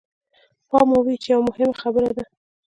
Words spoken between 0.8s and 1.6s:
مو وي چې يوه